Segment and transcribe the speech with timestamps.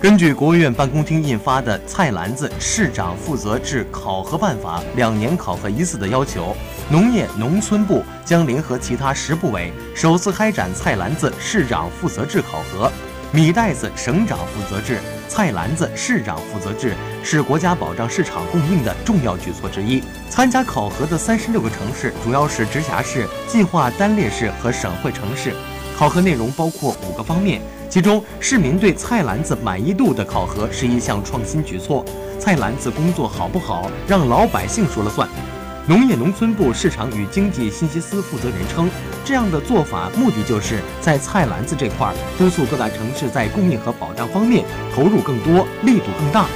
[0.00, 6.56] 根据国务院办公厅印发的《菜篮子市长负责制考核办法》两年考核一次的要求，
[6.88, 12.90] 农业农村部将联合其他十部委，首次开展菜篮子市长负责制考核。
[13.30, 20.02] 米袋子省长负责制、菜篮子市长负责制是国家保障市场供应的重要举措之一。
[20.30, 25.52] 参加考核的三十六个城市主要是直辖市、计划单列市和省会城市。
[26.00, 27.60] 考核内容包括五个方面，
[27.90, 32.02] 其中市民对菜篮子满意度的考核是一项创新举措。
[32.38, 35.28] 菜篮子工作好不好，让老百姓说了算。
[35.86, 38.88] 农业农村部市场与经济信息司负责人称，
[39.26, 44.64] 这样的做法目的就是在菜篮子这块督促各大城市在供应和保障方面
[44.94, 46.46] 投入更多、力度更大。